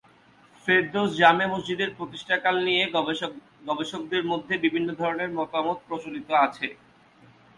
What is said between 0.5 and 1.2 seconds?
Ferdous